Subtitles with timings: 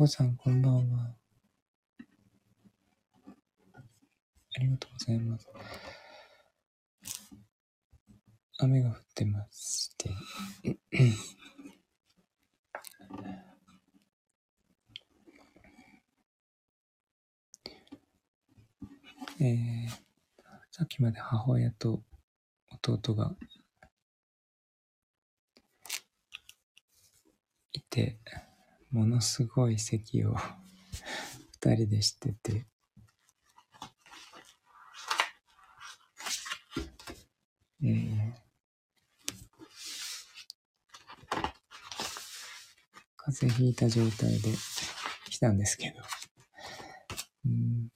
[0.00, 1.14] こさんこんばんは。
[4.56, 5.46] ありがとうございます。
[8.60, 10.08] 雨が降ってまして。
[10.64, 19.88] えー、
[20.70, 22.02] さっきまで母親と
[22.86, 23.36] 弟が
[27.74, 28.18] いて、
[28.90, 30.34] ものすごい咳を
[31.62, 32.66] 二人でしてて、
[37.82, 38.34] えー、
[43.16, 44.54] 風邪ひいた状態で
[45.28, 46.02] 来たんですけど、
[47.46, 47.90] うん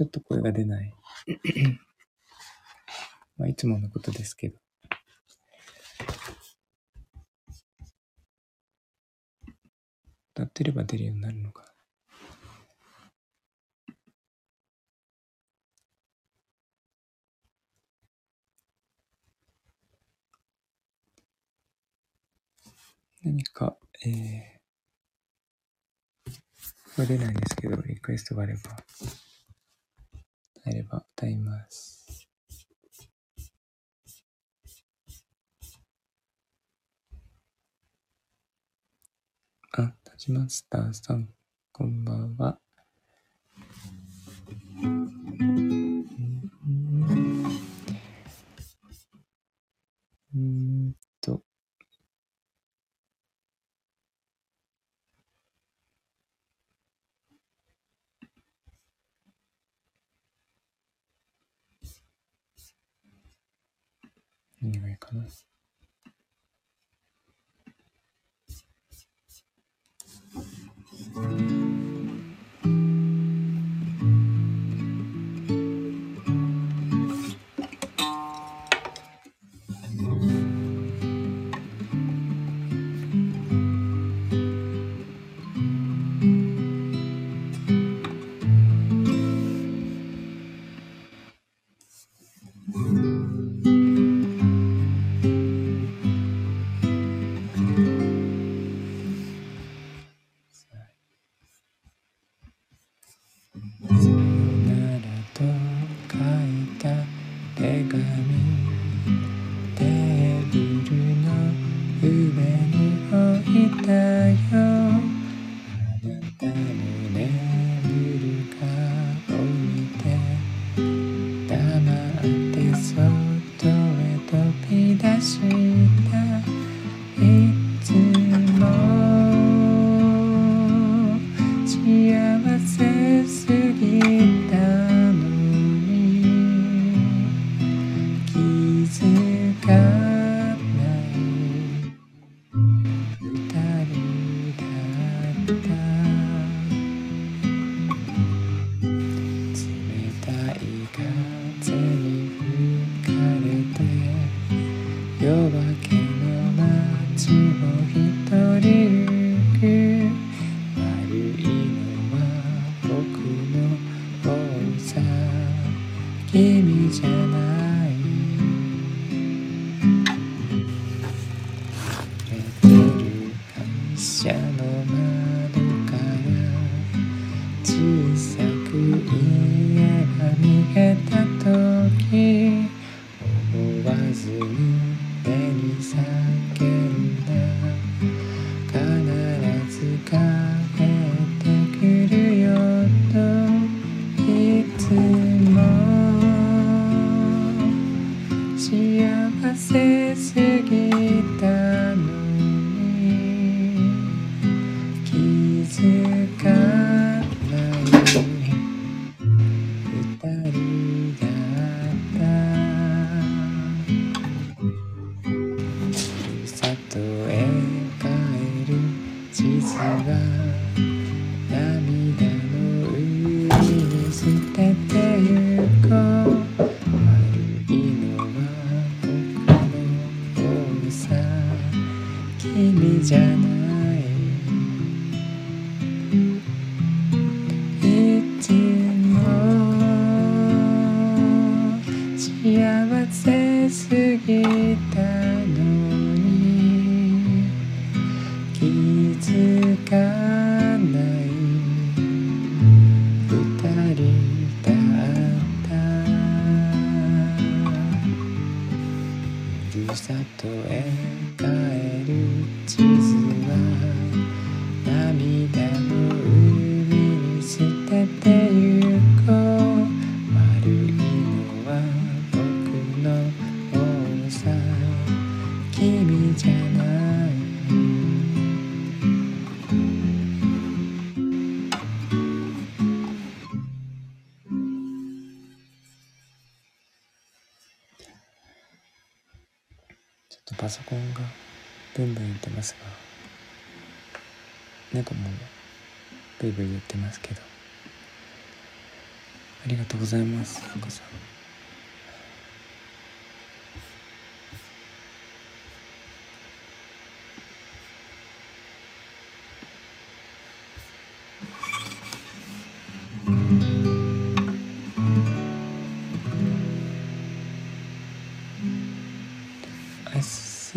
[0.00, 0.94] ちょっと声が出ない。
[3.36, 4.58] まあ、いつものことですけど。
[10.40, 11.64] 歌ってれば出るようになるのか。
[23.22, 23.76] 何か、
[24.06, 28.60] えー、が出ないんですけど、リクエストがあれば、
[30.64, 31.99] あれば歌います。
[40.20, 40.92] しました。
[40.92, 41.30] さん、
[41.72, 42.58] こんばんは。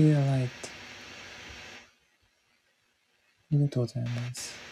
[0.04, 0.50] feel light。
[3.52, 4.63] ありがとうございます。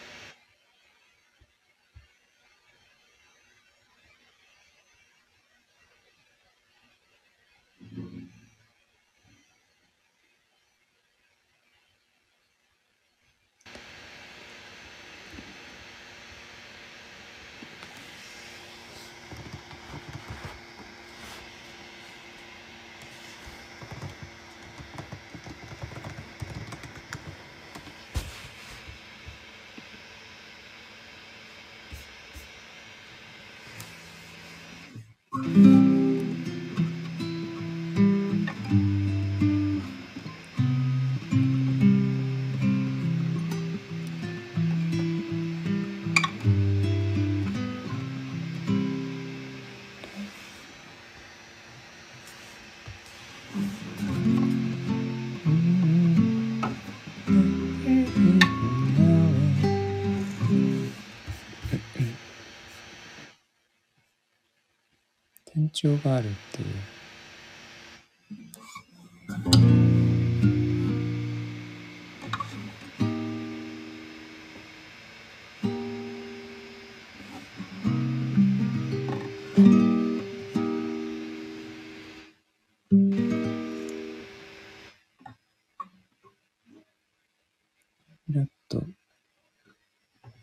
[65.82, 66.68] 必要があるっていう。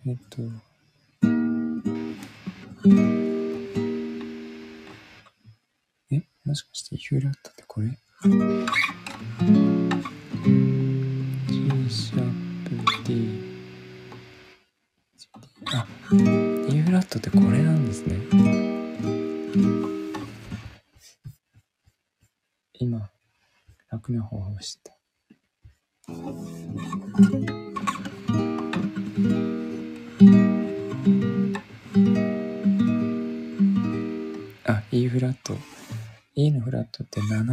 [0.06, 0.44] えっと。
[7.10, 7.49] вперед.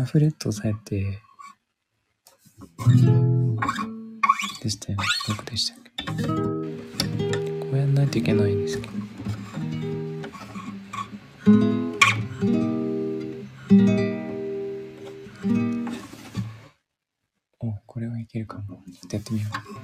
[0.06, 1.18] フレットされて、
[4.62, 5.04] でしたよね。
[5.28, 8.92] どこでしたっけこうやんないといけないんですけど。
[17.60, 18.82] お、これはいけるかも。
[19.08, 19.75] ちょやってみよう。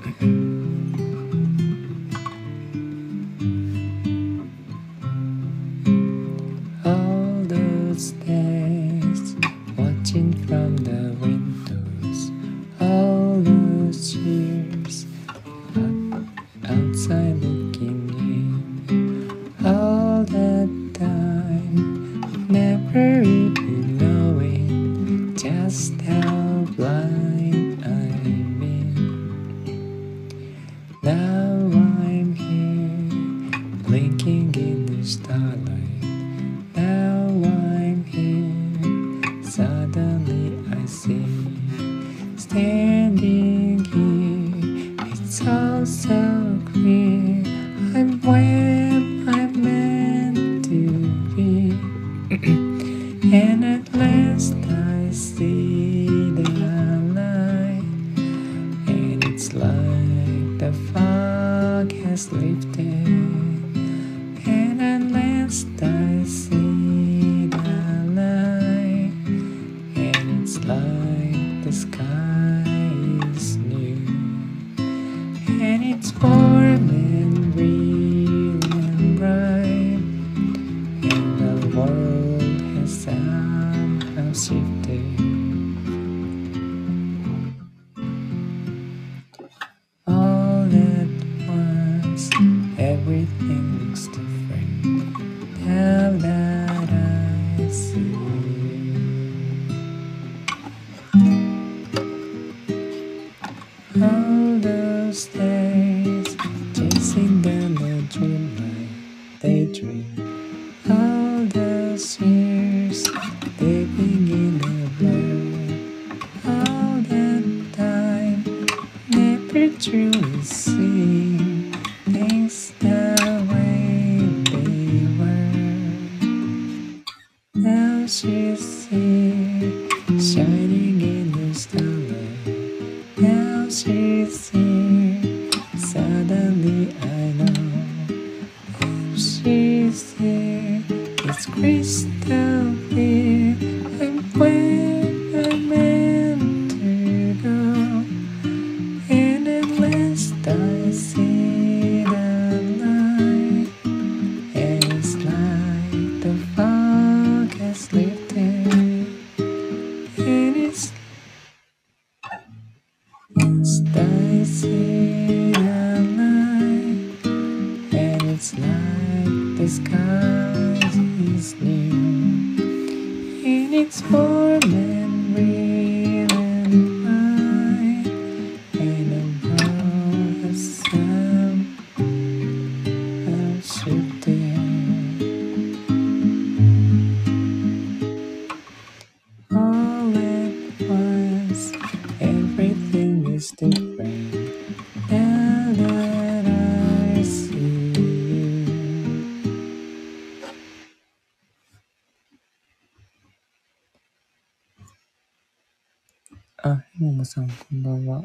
[207.03, 208.23] ももさん、こんばんは。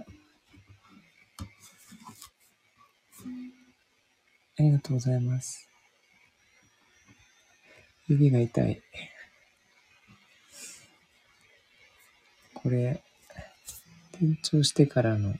[4.59, 5.67] ありがとうございます。
[8.07, 8.83] 指が痛い。
[12.53, 13.01] これ、
[14.11, 15.33] 転調してからの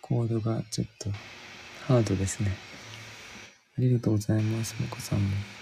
[0.00, 1.10] コードがちょっと
[1.86, 2.50] ハードですね。
[3.76, 5.57] ありがとうございます、もこさんも。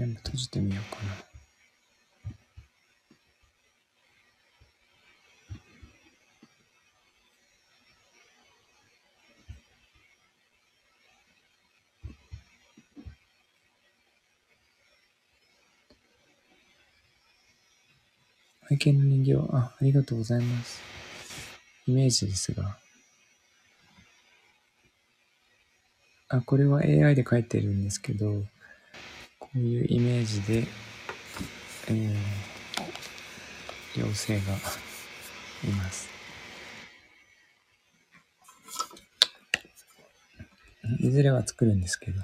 [0.00, 1.12] 全部閉じてみようかな。
[18.70, 20.80] 愛犬の人形、あ、ありがとうございます。
[21.86, 22.78] イメージですが。
[26.30, 28.44] あ、これは AI で書いてるんですけど、
[29.40, 30.66] こういうイメージで、
[31.88, 32.14] えー、
[33.96, 36.08] 妖精がいます。
[41.00, 42.20] いずれは作るんですけど。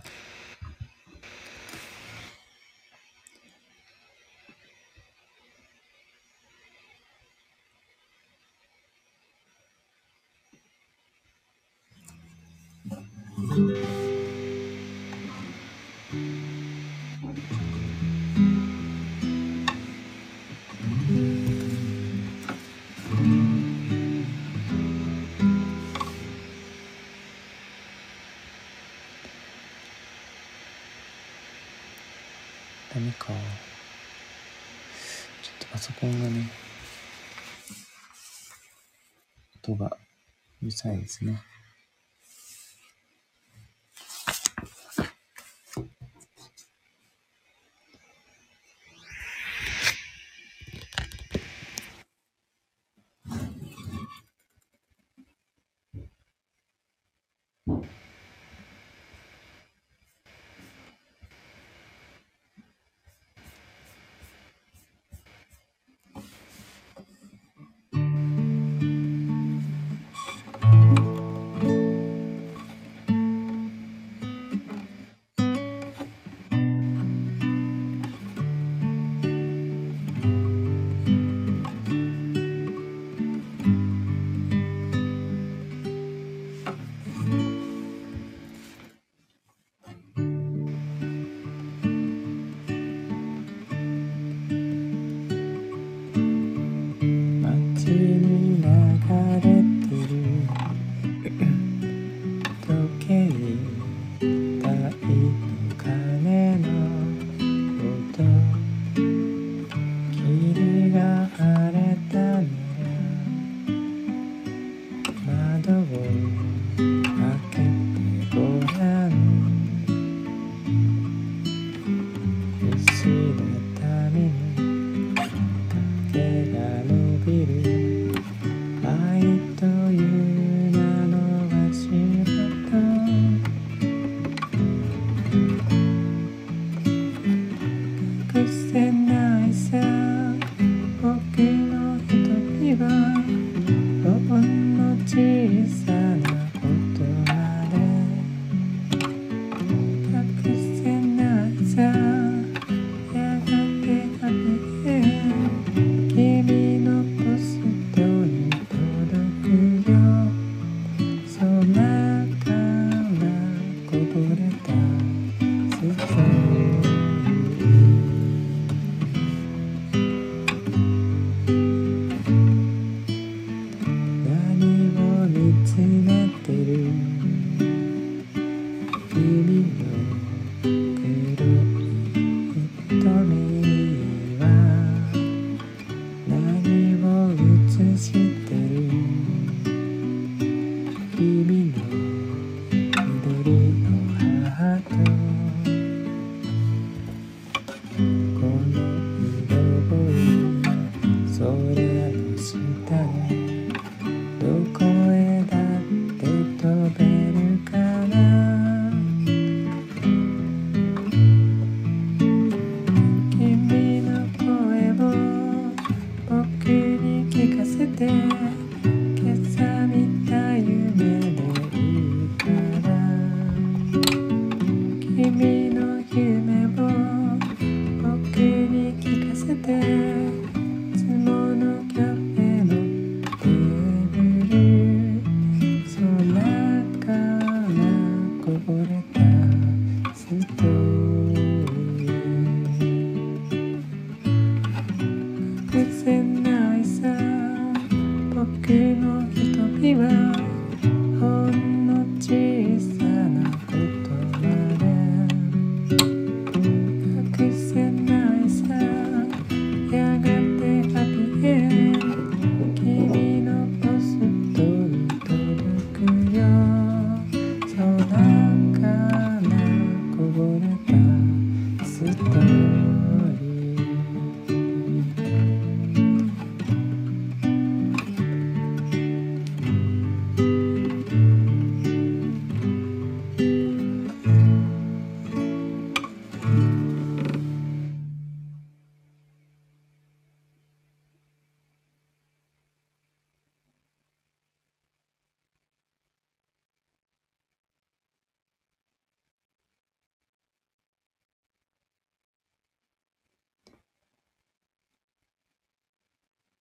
[40.86, 41.42] したいですね。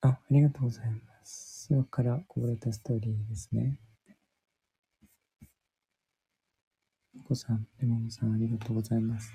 [0.06, 1.66] あ、ありがとうございます。
[1.68, 3.80] それからこぼれたストーリーですね。
[7.18, 9.34] お子さん、レモンさん、ありがとうございます。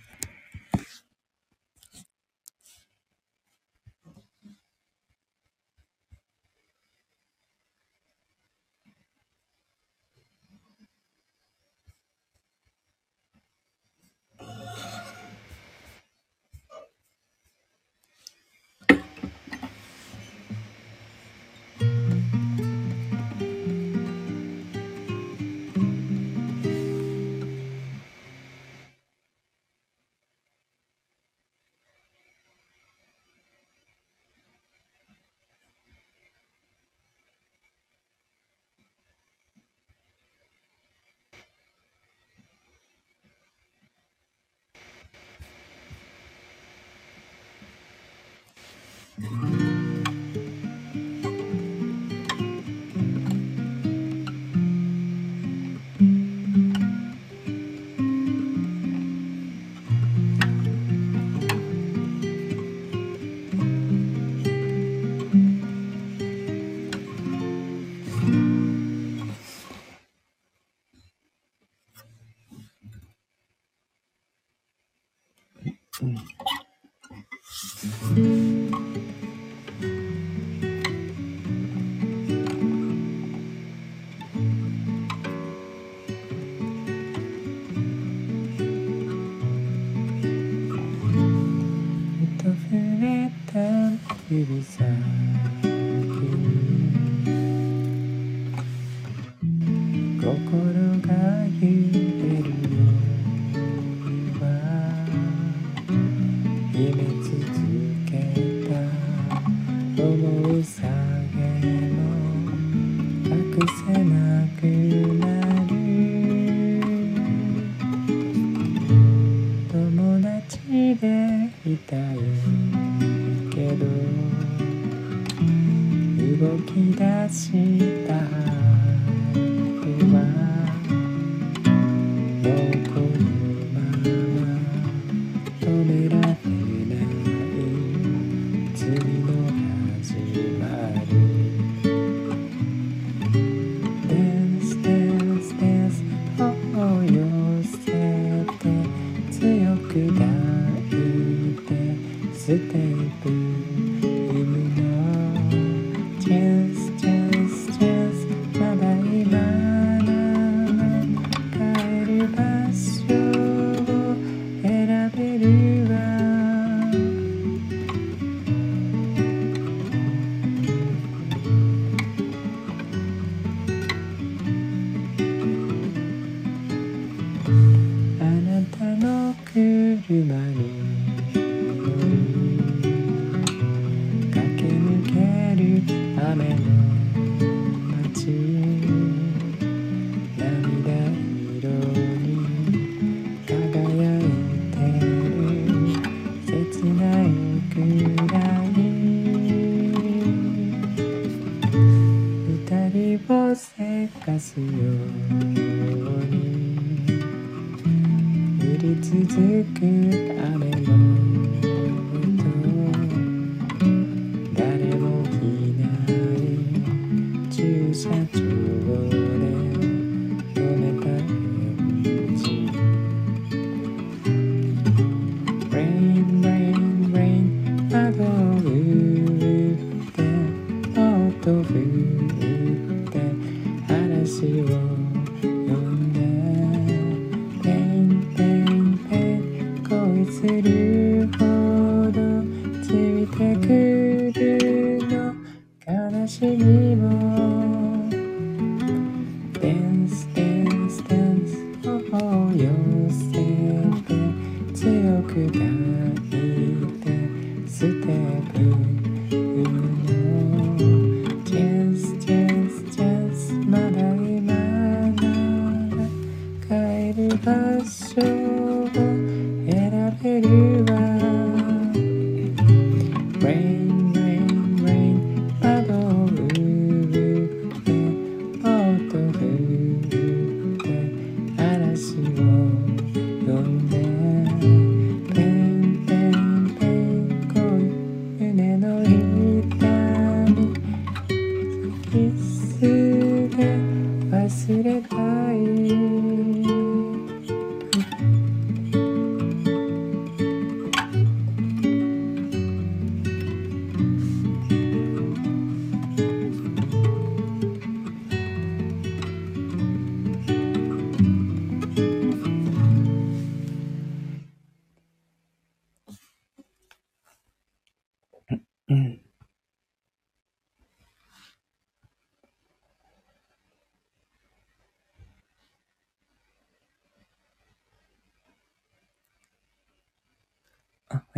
[94.31, 95.00] it is sad.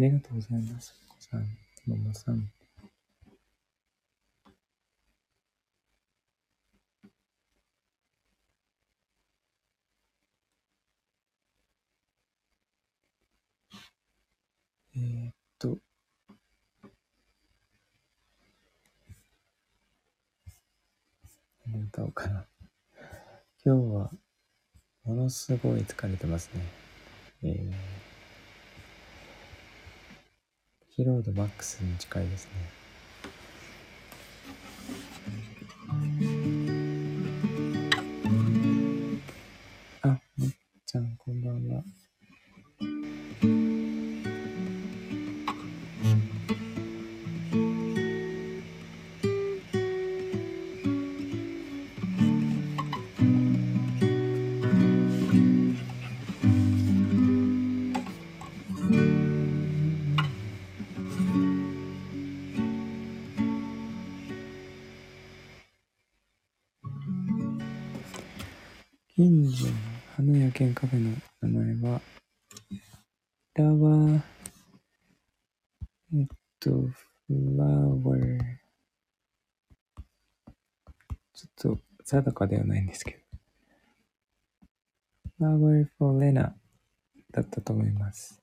[0.03, 0.95] りがとうございます。
[1.09, 1.43] お子さん、
[1.87, 2.51] ももさん。
[14.97, 15.79] えーっと、
[21.67, 22.45] 何歌おうかな。
[23.65, 24.11] 今日は、
[25.05, 26.63] ものすごい疲れてますね。
[27.45, 28.02] えー、
[30.95, 32.82] 疲労度マックスに近いですね。
[71.43, 72.01] 名前は、
[73.55, 74.21] ラワー、
[76.15, 76.27] えっ
[76.61, 76.95] と、フ
[77.59, 78.39] ラワー、
[81.35, 83.19] ちょっと定かではないんですけど、
[85.37, 86.53] フラワー for Lena
[87.33, 88.41] だったと思います。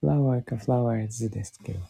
[0.00, 1.80] フラワーかフラワーズですけど。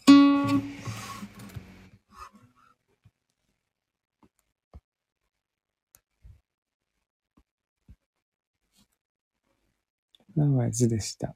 [10.35, 11.29] フラワーズでした。
[11.29, 11.35] こ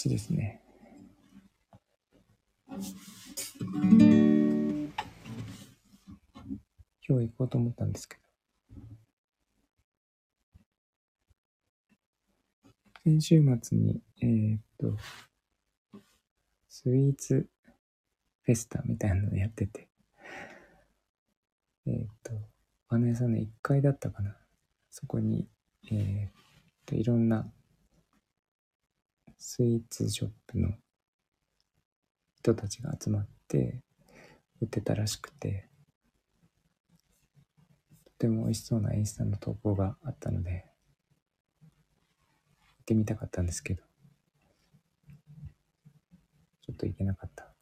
[0.00, 0.60] ちですね。
[7.08, 8.27] 今日行こうと思ったんですけど。
[13.08, 14.94] 先週末に、えーっと、
[16.68, 17.48] スイーツ
[18.42, 19.88] フェスタみたいなのやってて、
[21.86, 24.36] えーっと、お花屋さんの1階だったかな。
[24.90, 25.48] そこに、
[25.90, 26.32] えーっ
[26.84, 27.50] と、いろんな
[29.38, 30.68] スイーツショップの
[32.36, 33.80] 人たちが集まって
[34.60, 35.70] 売ってたらしくて、
[38.04, 40.67] とても美味しそうなインスタの投稿があったので、
[42.88, 43.82] ってみたかったんですけど、
[46.62, 47.52] ちょっと行けなかった。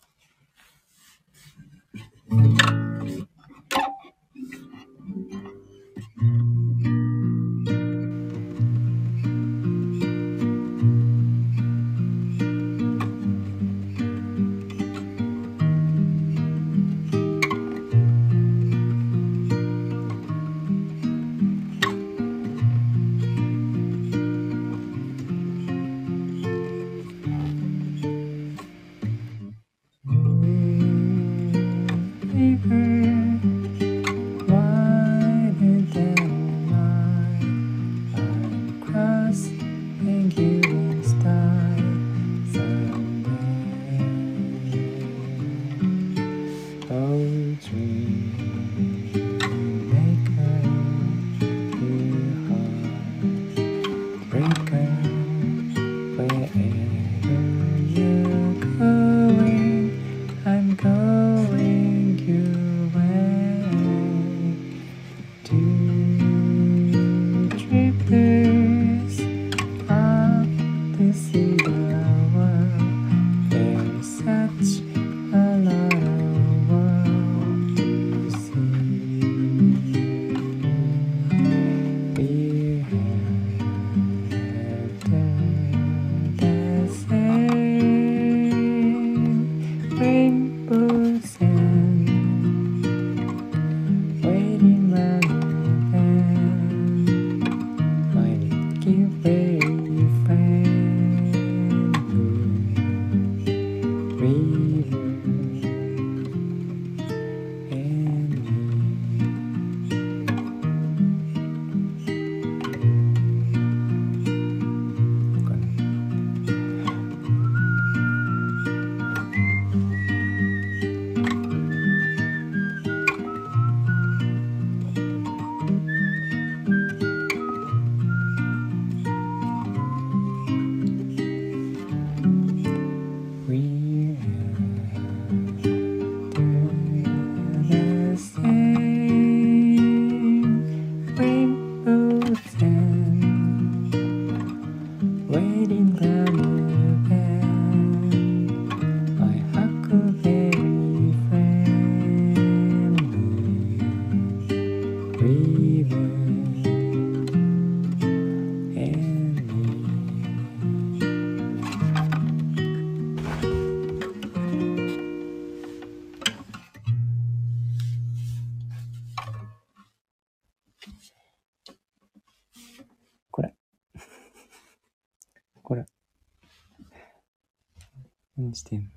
[178.57, 178.91] 何してん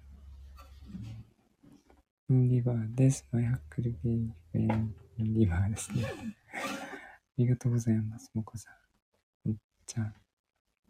[2.48, 3.28] リバーです。
[3.30, 6.06] マイハックルベイフェンリバーですね。
[6.08, 6.14] あ
[7.38, 8.32] りがとうございます。
[8.34, 8.70] もこさ
[9.44, 9.50] ん。
[9.50, 10.16] むっちゃん。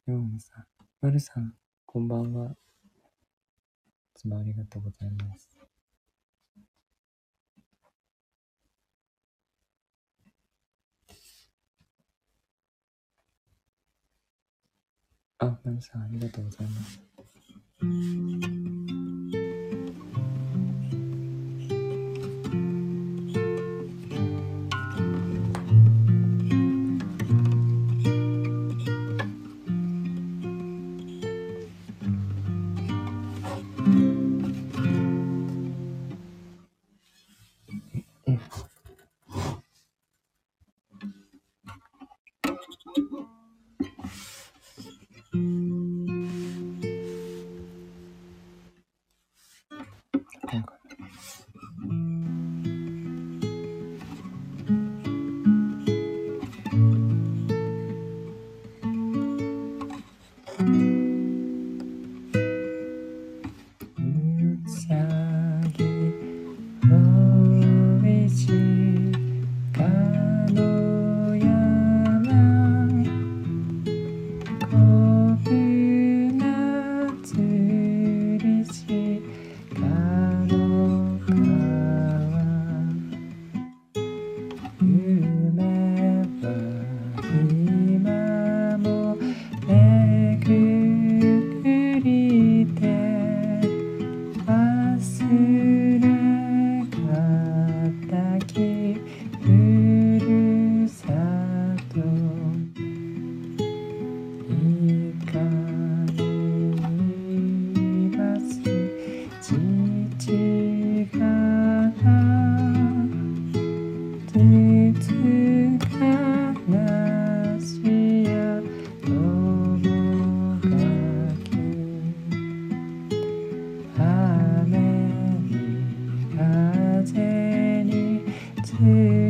[0.05, 0.67] ヨウムさん。
[1.01, 1.57] まるさん。
[1.87, 2.51] こんばんは。
[2.51, 2.55] い
[4.13, 5.57] つもありがとうございます。
[15.39, 17.08] あ、まるさん、ありがとうございます。
[17.81, 18.43] Thank
[18.91, 18.98] you.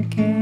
[0.10, 0.39] つ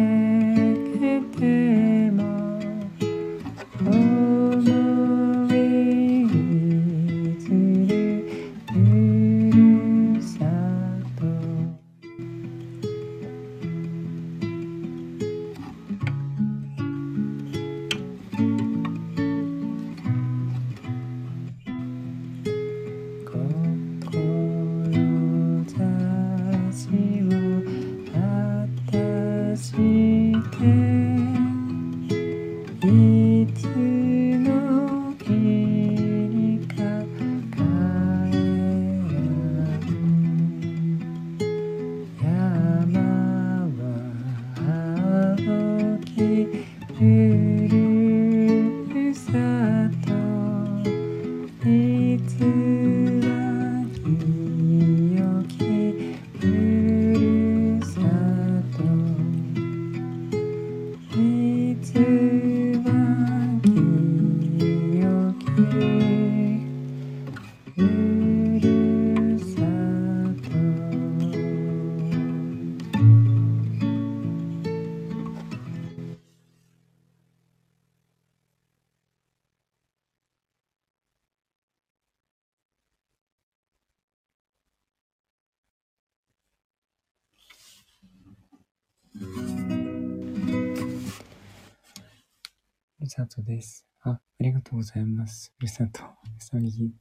[93.48, 93.86] です。
[94.02, 95.54] あ、ありがとうございます。
[95.58, 96.08] ふるさと、う
[96.44, 96.92] さぎ、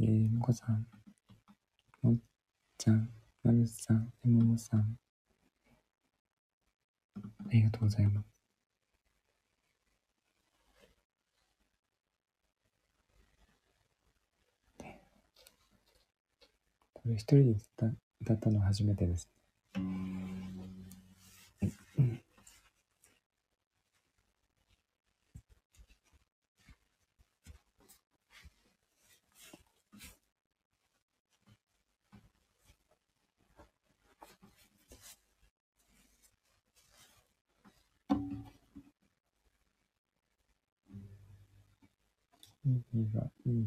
[0.00, 0.86] えー、もこさん、
[2.00, 2.16] もっ
[2.78, 3.10] ちゃん、
[3.42, 4.96] まるさん、えももさん、
[7.16, 8.26] ありがとうございます。
[16.94, 17.56] これ一人で
[18.20, 19.28] 歌ったの初めてです。
[19.76, 20.45] ね
[42.66, 43.66] e, Iva, e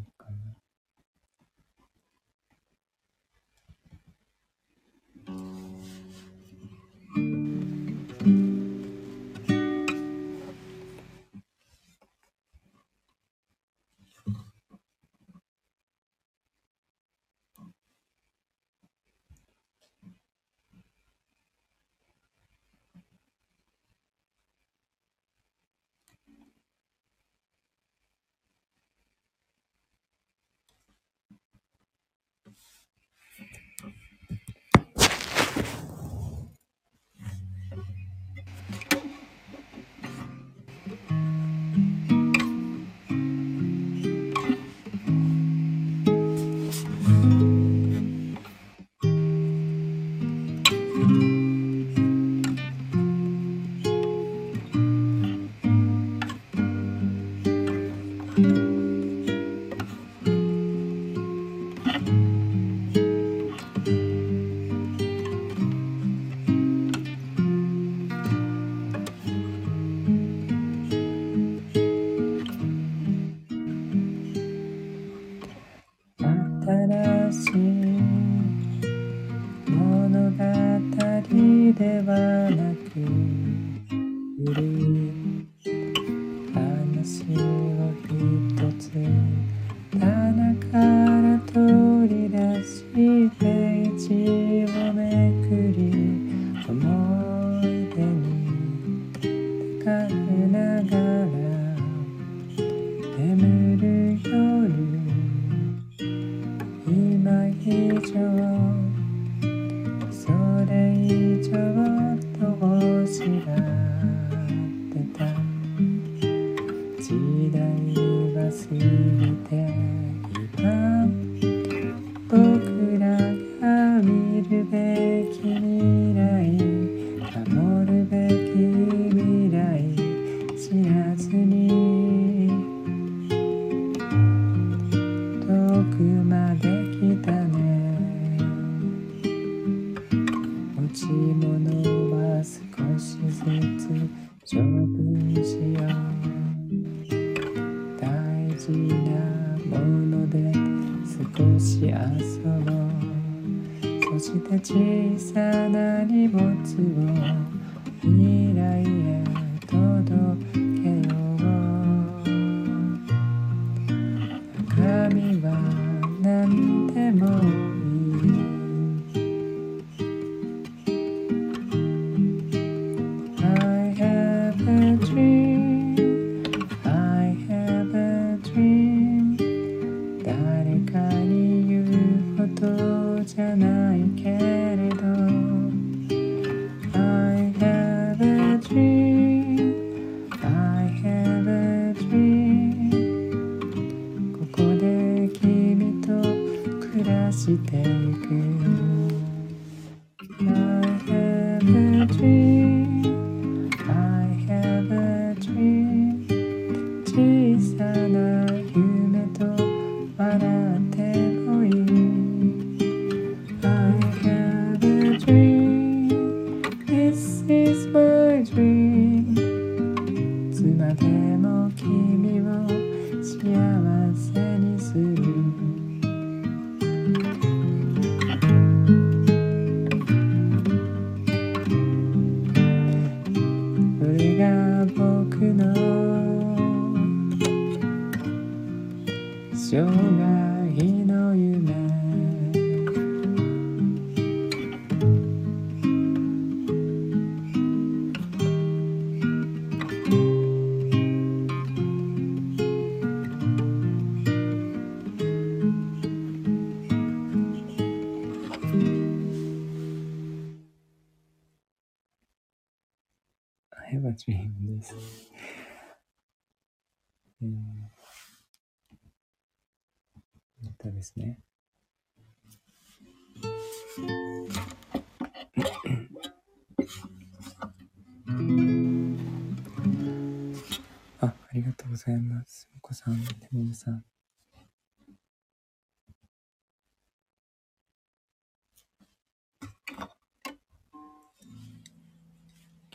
[281.60, 282.70] ありがとうございます。
[282.78, 284.02] お子さん、ねももさん。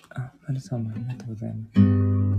[0.09, 2.34] あ、まるさんもありがとうございます。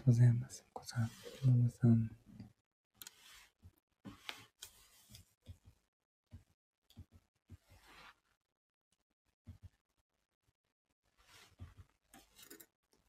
[0.00, 0.64] とうございます。
[0.74, 1.10] お子さん、
[1.44, 2.10] ママさん。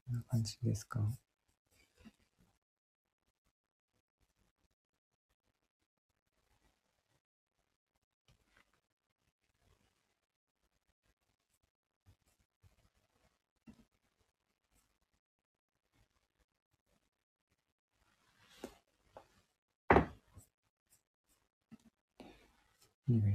[0.04, 1.00] こんな感じですか？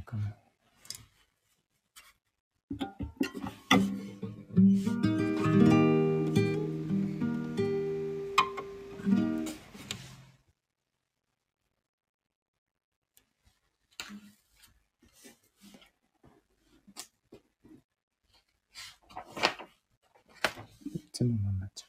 [0.07, 0.23] かも。
[20.93, 21.86] いつものなっちゃ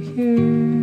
[0.00, 0.79] here.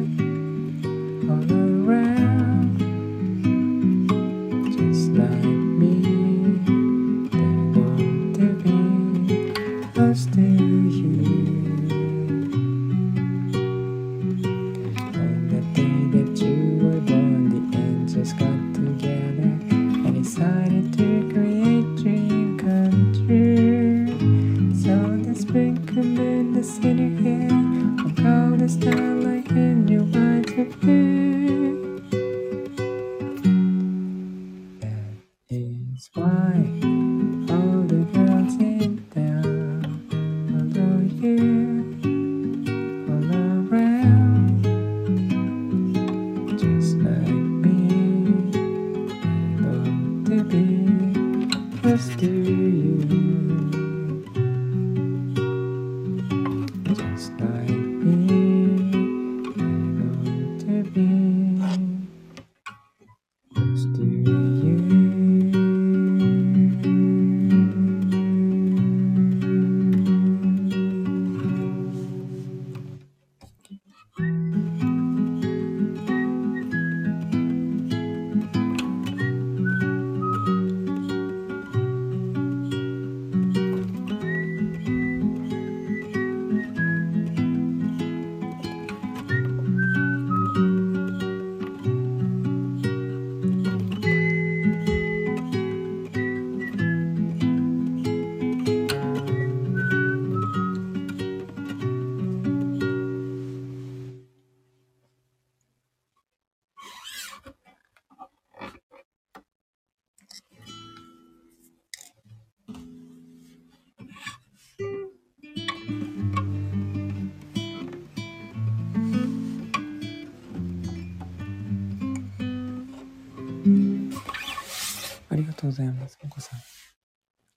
[125.57, 126.59] とうございます、もこさん。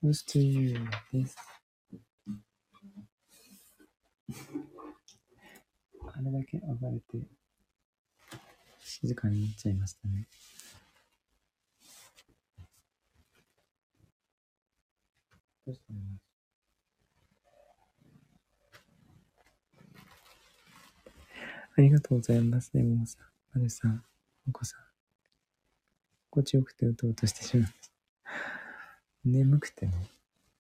[0.03, 0.75] Close to you
[1.13, 1.37] です。
[6.15, 7.29] あれだけ暴れて、
[8.81, 10.27] 静かになっちゃいましたね。
[15.67, 15.99] どうしたの
[21.77, 23.23] ありがとうございますね、ももさん。
[23.53, 24.03] まるさん、
[24.47, 24.81] もこさん。
[26.31, 27.90] 心地よくてうとうとしてしまいました。
[29.25, 29.93] 眠くてね。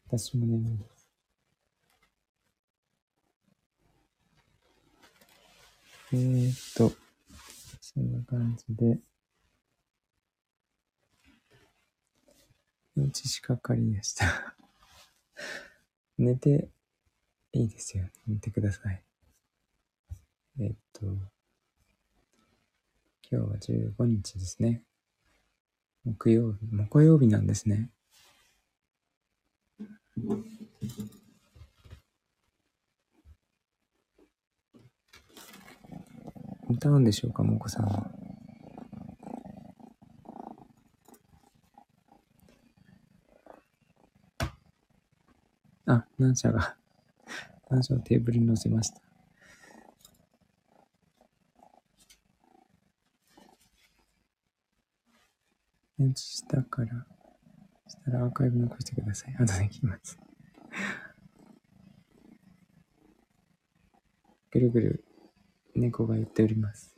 [0.06, 1.08] 私も眠いです。
[6.12, 6.96] えー、っと、
[7.80, 8.98] そんな感じで、
[12.96, 14.56] うちしかかりでした。
[16.18, 16.68] 寝て
[17.52, 18.08] いいですよ。
[18.26, 19.04] 寝てください。
[20.58, 21.30] えーっと、今
[23.30, 24.84] 日は15日ですね。
[26.04, 27.90] 木曜日、木曜日なんですね。
[36.68, 38.10] 歌うんでしょうか、もこさんは。
[45.86, 46.76] あ、何社が、
[47.68, 49.09] 何社をテーブルに乗せました。
[56.00, 57.04] 返事したから、
[57.86, 59.34] したらアーカイブ残してください。
[59.38, 60.18] 後で聞きます。
[64.50, 65.04] ぐるぐる
[65.74, 66.89] 猫が言っております。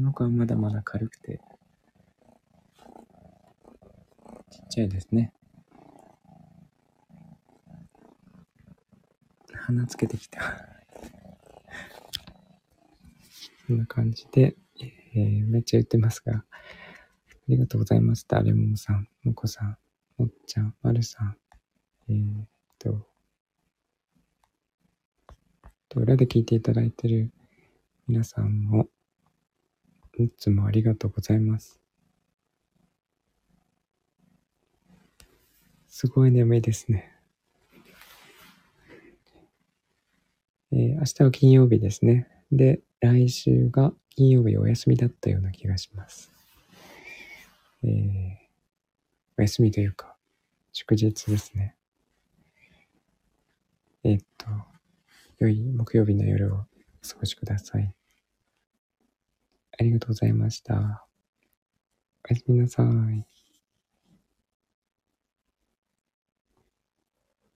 [0.00, 1.42] この子はまだまだ軽くて、
[4.50, 5.30] ちっちゃいですね。
[9.52, 10.40] 鼻つけてきた。
[13.68, 14.56] こんな感じで、
[15.12, 16.46] えーめっちゃ言ってますが、あ
[17.48, 18.42] りがとうございました。
[18.42, 19.76] レモンさん、もこさん、
[20.16, 21.36] もっちゃん、まるさん。
[22.08, 22.48] えー、っ
[22.78, 23.06] と、
[25.90, 27.30] と裏で聞いていただいてる
[28.08, 28.88] 皆さんも、
[30.22, 31.80] いつもありがとうございます。
[35.88, 37.12] すごい眠いですね。
[40.72, 42.28] えー明日は金曜日ですね。
[42.52, 46.30] で、来週が金曜日お休みだったような気がします。
[47.82, 48.40] えー
[49.38, 50.16] お休みというか、
[50.72, 51.74] 祝日ですね。
[54.04, 54.46] えーっと、
[55.38, 56.60] 良い木曜日の夜をお
[57.08, 57.94] 過ごしください。
[59.80, 61.06] ありがとうございました。
[62.28, 63.39] おやすみなさい。